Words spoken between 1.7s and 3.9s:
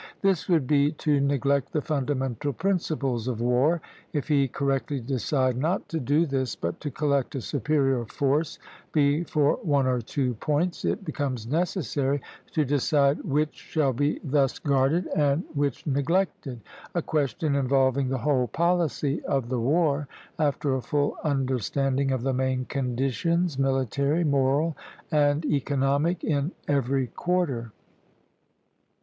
the fundamental principles of war.